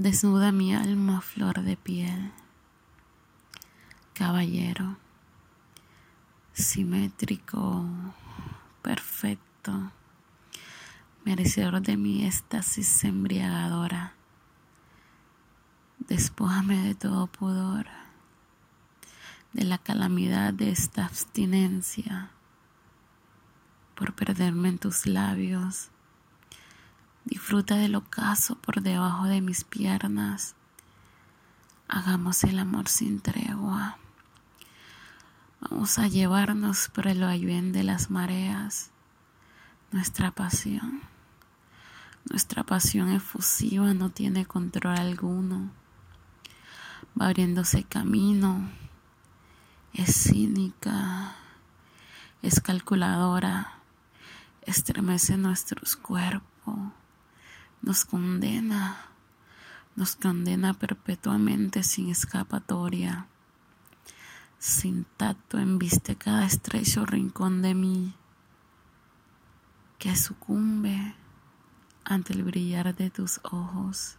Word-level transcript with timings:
Desnuda 0.00 0.52
mi 0.52 0.76
alma 0.76 1.20
flor 1.20 1.62
de 1.62 1.76
piel, 1.76 2.30
caballero, 4.12 4.96
simétrico, 6.52 7.84
perfecto, 8.80 9.90
merecedor 11.24 11.82
de 11.82 11.96
mi 11.96 12.24
éxtasis 12.24 13.02
embriagadora. 13.02 14.14
Despójame 15.98 16.76
de 16.76 16.94
todo 16.94 17.26
pudor, 17.26 17.86
de 19.52 19.64
la 19.64 19.78
calamidad 19.78 20.54
de 20.54 20.70
esta 20.70 21.06
abstinencia, 21.06 22.30
por 23.96 24.14
perderme 24.14 24.68
en 24.68 24.78
tus 24.78 25.06
labios 25.06 25.90
Disfruta 27.28 27.76
del 27.76 27.94
ocaso 27.94 28.56
por 28.56 28.80
debajo 28.80 29.26
de 29.26 29.42
mis 29.42 29.62
piernas. 29.62 30.54
Hagamos 31.86 32.42
el 32.44 32.58
amor 32.58 32.88
sin 32.88 33.20
tregua. 33.20 33.98
Vamos 35.60 35.98
a 35.98 36.08
llevarnos 36.08 36.88
por 36.88 37.06
el 37.06 37.20
vaivén 37.20 37.70
de 37.72 37.82
las 37.82 38.08
mareas. 38.08 38.92
Nuestra 39.92 40.30
pasión. 40.30 41.02
Nuestra 42.30 42.64
pasión 42.64 43.10
efusiva 43.10 43.92
no 43.92 44.08
tiene 44.08 44.46
control 44.46 44.96
alguno. 44.96 45.70
Va 47.20 47.26
abriéndose 47.26 47.84
camino. 47.84 48.70
Es 49.92 50.14
cínica. 50.14 51.36
Es 52.40 52.62
calculadora. 52.62 53.74
Estremece 54.62 55.36
nuestros 55.36 55.94
cuerpos 55.94 56.48
nos 57.88 58.04
condena, 58.04 58.98
nos 59.96 60.14
condena 60.14 60.74
perpetuamente 60.74 61.82
sin 61.82 62.10
escapatoria. 62.10 63.26
Sin 64.58 65.06
tacto 65.16 65.58
embiste 65.58 66.14
cada 66.14 66.44
estrecho 66.44 67.06
rincón 67.06 67.62
de 67.62 67.74
mí 67.74 68.14
que 69.98 70.14
sucumbe 70.16 71.14
ante 72.04 72.34
el 72.34 72.42
brillar 72.42 72.94
de 72.94 73.08
tus 73.08 73.40
ojos. 73.42 74.18